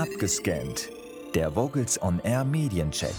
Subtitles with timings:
[0.00, 0.88] Abgescannt.
[1.34, 3.14] Der Vocals on Air Mediencheck.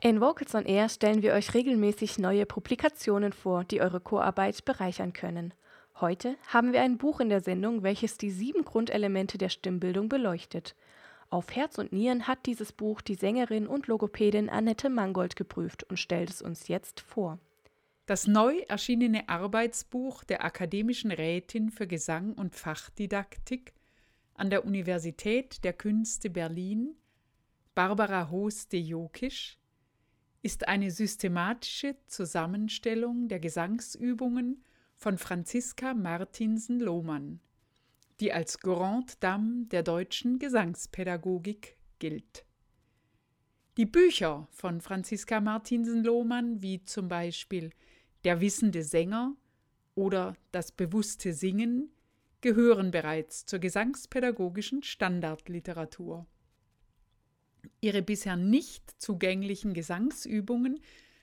[0.00, 5.12] In Vocals on Air stellen wir euch regelmäßig neue Publikationen vor, die eure Chorarbeit bereichern
[5.12, 5.54] können.
[6.00, 10.74] Heute haben wir ein Buch in der Sendung, welches die sieben Grundelemente der Stimmbildung beleuchtet.
[11.30, 15.98] Auf Herz und Nieren hat dieses Buch die Sängerin und Logopädin Annette Mangold geprüft und
[15.98, 17.38] stellt es uns jetzt vor.
[18.06, 23.74] Das neu erschienene Arbeitsbuch der Akademischen Rätin für Gesang und Fachdidaktik
[24.38, 26.94] an der Universität der Künste Berlin,
[27.74, 29.58] Barbara Hoos de Jokisch,
[30.42, 34.62] ist eine systematische Zusammenstellung der Gesangsübungen
[34.94, 37.40] von Franziska Martinsen-Lohmann,
[38.20, 42.44] die als Grande Dame der deutschen Gesangspädagogik gilt.
[43.76, 47.70] Die Bücher von Franziska Martinsen-Lohmann, wie zum Beispiel
[48.22, 49.34] Der wissende Sänger
[49.96, 51.90] oder Das bewusste Singen,
[52.40, 56.26] gehören bereits zur gesangspädagogischen Standardliteratur.
[57.80, 60.80] Ihre bisher nicht zugänglichen Gesangsübungen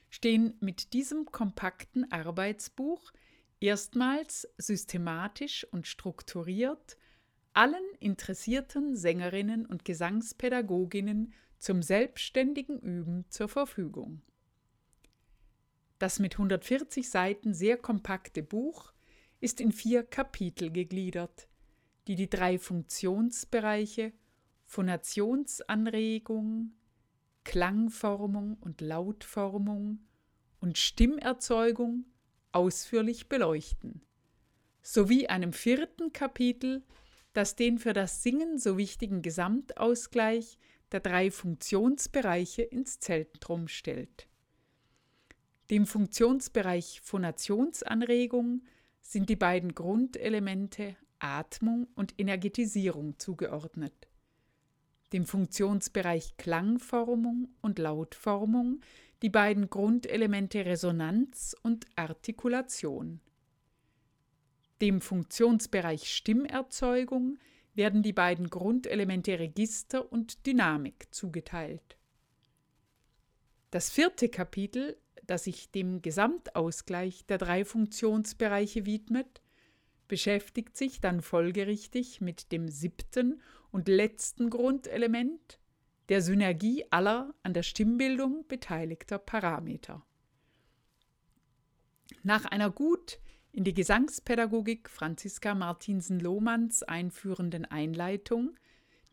[0.10, 3.12] stehen mit diesem kompakten Arbeitsbuch
[3.60, 6.98] erstmals systematisch und strukturiert
[7.54, 14.22] allen interessierten Sängerinnen und Gesangspädagoginnen zum selbstständigen Üben zur Verfügung.
[15.98, 18.92] Das mit 140 Seiten sehr kompakte Buch
[19.40, 21.48] ist in vier Kapitel gegliedert,
[22.08, 24.14] die die drei Funktionsbereiche
[24.66, 26.74] Phonationsanregung,
[27.44, 30.00] Klangformung und Lautformung
[30.60, 32.06] und Stimmerzeugung
[32.52, 34.02] ausführlich beleuchten,
[34.82, 36.84] sowie einem vierten Kapitel,
[37.34, 40.58] das den für das Singen so wichtigen Gesamtausgleich
[40.92, 44.28] der drei Funktionsbereiche ins Zentrum stellt.
[45.70, 48.64] Dem Funktionsbereich Phonationsanregung
[49.06, 53.94] sind die beiden Grundelemente Atmung und Energetisierung zugeordnet.
[55.14, 58.82] Dem Funktionsbereich Klangformung und Lautformung
[59.22, 63.22] die beiden Grundelemente Resonanz und Artikulation.
[64.82, 67.38] Dem Funktionsbereich Stimmerzeugung
[67.76, 71.96] werden die beiden Grundelemente Register und Dynamik zugeteilt.
[73.70, 79.42] Das vierte Kapitel das sich dem Gesamtausgleich der drei Funktionsbereiche widmet,
[80.08, 83.42] beschäftigt sich dann folgerichtig mit dem siebten
[83.72, 85.60] und letzten Grundelement,
[86.10, 90.06] der Synergie aller an der Stimmbildung beteiligter Parameter.
[92.22, 93.20] Nach einer gut
[93.52, 98.56] in die Gesangspädagogik Franziska Martinsen-Lohmanns einführenden Einleitung,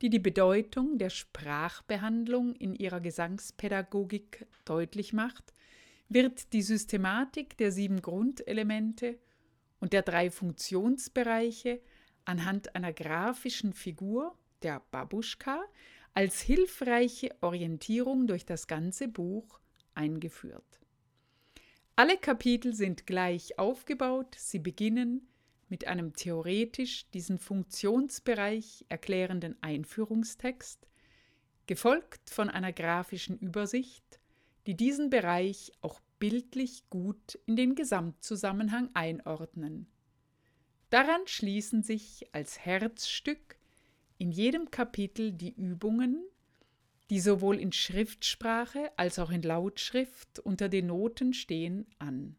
[0.02, 5.54] die die Bedeutung der Sprachbehandlung in ihrer Gesangspädagogik deutlich macht,
[6.14, 9.18] wird die Systematik der sieben Grundelemente
[9.80, 11.80] und der drei Funktionsbereiche
[12.24, 15.62] anhand einer grafischen Figur, der Babuschka,
[16.14, 19.60] als hilfreiche Orientierung durch das ganze Buch
[19.94, 20.80] eingeführt.
[21.96, 25.28] Alle Kapitel sind gleich aufgebaut, sie beginnen
[25.68, 30.86] mit einem theoretisch diesen Funktionsbereich erklärenden Einführungstext,
[31.66, 34.20] gefolgt von einer grafischen Übersicht
[34.66, 39.88] die diesen Bereich auch bildlich gut in den Gesamtzusammenhang einordnen.
[40.90, 43.56] Daran schließen sich als Herzstück
[44.18, 46.22] in jedem Kapitel die Übungen,
[47.10, 52.36] die sowohl in Schriftsprache als auch in Lautschrift unter den Noten stehen, an.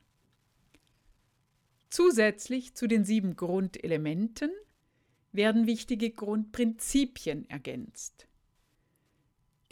[1.90, 4.52] Zusätzlich zu den sieben Grundelementen
[5.32, 8.28] werden wichtige Grundprinzipien ergänzt.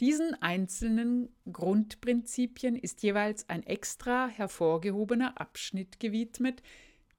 [0.02, 6.60] Diesen einzelnen Grundprinzipien ist jeweils ein extra hervorgehobener Abschnitt gewidmet,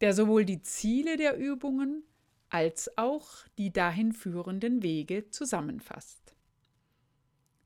[0.01, 2.03] der sowohl die Ziele der Übungen
[2.49, 6.35] als auch die dahin führenden Wege zusammenfasst.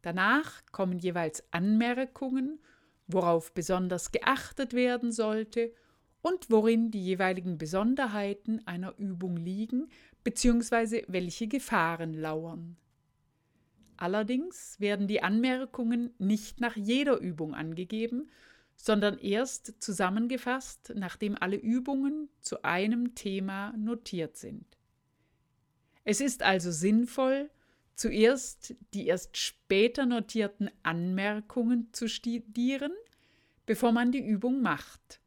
[0.03, 2.59] Danach kommen jeweils Anmerkungen,
[3.07, 5.73] worauf besonders geachtet werden sollte
[6.21, 9.89] und worin die jeweiligen Besonderheiten einer Übung liegen
[10.23, 11.05] bzw.
[11.07, 12.77] welche Gefahren lauern.
[13.97, 18.29] Allerdings werden die Anmerkungen nicht nach jeder Übung angegeben,
[18.75, 24.65] sondern erst zusammengefasst, nachdem alle Übungen zu einem Thema notiert sind.
[26.03, 27.49] Es ist also sinnvoll,
[27.95, 32.93] zuerst die erst später notierten Anmerkungen zu studieren,
[33.65, 35.19] bevor man die Übung macht,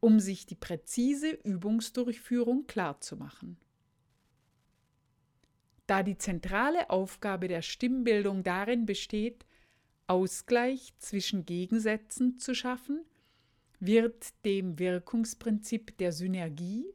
[0.00, 3.58] um sich die präzise Übungsdurchführung klarzumachen.
[5.86, 9.46] Da die zentrale Aufgabe der Stimmbildung darin besteht,
[10.08, 13.04] Ausgleich zwischen Gegensätzen zu schaffen,
[13.78, 16.86] wird dem Wirkungsprinzip der Synergie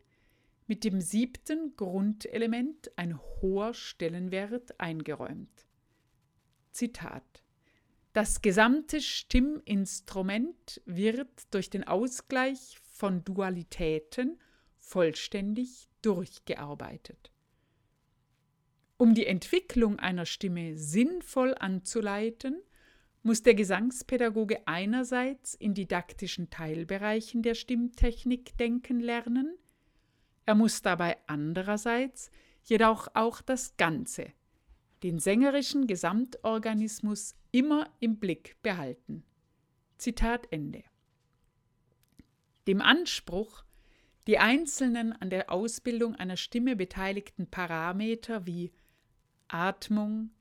[0.68, 5.68] mit dem siebten Grundelement ein hoher Stellenwert eingeräumt.
[6.72, 7.44] Zitat
[8.14, 14.40] Das gesamte Stimminstrument wird durch den Ausgleich von Dualitäten
[14.80, 17.31] vollständig durchgearbeitet.
[19.02, 22.62] Um die Entwicklung einer Stimme sinnvoll anzuleiten,
[23.24, 29.58] muss der Gesangspädagoge einerseits in didaktischen Teilbereichen der Stimmtechnik denken lernen,
[30.46, 32.30] er muss dabei andererseits
[32.62, 34.28] jedoch auch das Ganze,
[35.02, 39.24] den sängerischen Gesamtorganismus immer im Blick behalten.
[39.98, 40.84] Zitat Ende.
[42.68, 43.64] Dem Anspruch,
[44.28, 48.72] die einzelnen an der Ausbildung einer Stimme beteiligten Parameter wie
[49.52, 50.32] Atmung,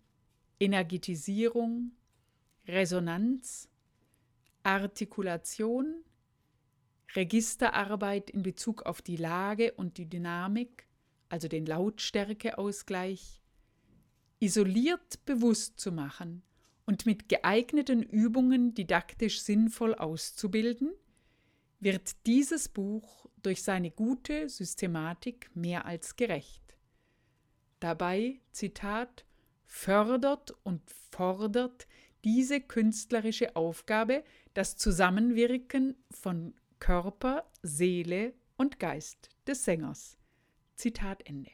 [0.60, 1.92] Energetisierung,
[2.66, 3.68] Resonanz,
[4.62, 6.04] Artikulation,
[7.14, 10.86] Registerarbeit in Bezug auf die Lage und die Dynamik,
[11.28, 13.42] also den Lautstärkeausgleich,
[14.38, 16.42] isoliert bewusst zu machen
[16.86, 20.92] und mit geeigneten Übungen didaktisch sinnvoll auszubilden,
[21.80, 26.69] wird dieses Buch durch seine gute Systematik mehr als gerecht.
[27.80, 29.24] Dabei, Zitat,
[29.66, 31.86] fördert und fordert
[32.24, 34.24] diese künstlerische Aufgabe
[34.54, 40.18] das Zusammenwirken von Körper, Seele und Geist des Sängers.
[40.74, 41.50] Zitat Ende.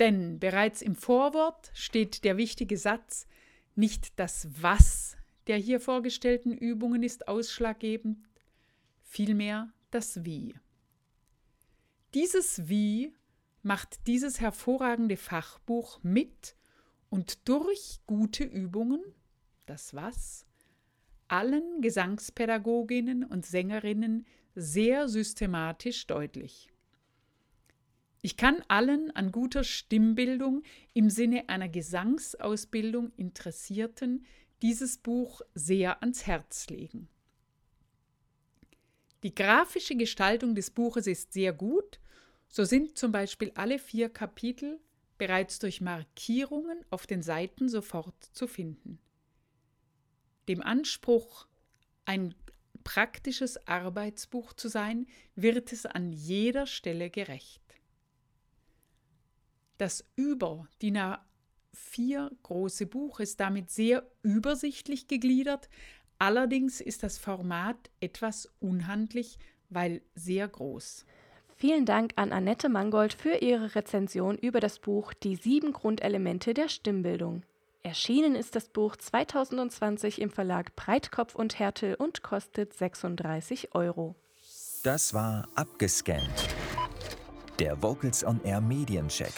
[0.00, 3.26] Denn bereits im Vorwort steht der wichtige Satz,
[3.74, 5.16] nicht das Was
[5.48, 8.18] der hier vorgestellten Übungen ist ausschlaggebend,
[9.02, 10.54] vielmehr das Wie.
[12.14, 13.14] Dieses Wie
[13.62, 16.56] macht dieses hervorragende Fachbuch mit
[17.10, 19.00] und durch gute Übungen,
[19.66, 20.46] das Was,
[21.28, 26.70] allen Gesangspädagoginnen und Sängerinnen sehr systematisch deutlich.
[28.20, 30.62] Ich kann allen an guter Stimmbildung
[30.92, 34.26] im Sinne einer Gesangsausbildung Interessierten
[34.60, 37.08] dieses Buch sehr ans Herz legen.
[39.22, 42.00] Die grafische Gestaltung des Buches ist sehr gut,
[42.48, 44.80] so sind zum Beispiel alle vier Kapitel
[45.18, 48.98] bereits durch Markierungen auf den Seiten sofort zu finden.
[50.48, 51.46] Dem Anspruch,
[52.04, 52.34] ein
[52.84, 57.62] praktisches Arbeitsbuch zu sein, wird es an jeder Stelle gerecht.
[59.76, 65.68] Das über DIN A4 große Buch ist damit sehr übersichtlich gegliedert,
[66.18, 71.04] allerdings ist das Format etwas unhandlich, weil sehr groß.
[71.60, 76.68] Vielen Dank an Annette Mangold für ihre Rezension über das Buch Die sieben Grundelemente der
[76.68, 77.42] Stimmbildung.
[77.82, 84.14] Erschienen ist das Buch 2020 im Verlag Breitkopf und Härte und kostet 36 Euro.
[84.84, 86.46] Das war abgescannt.
[87.58, 89.34] Der Vocals on Air Mediencheck.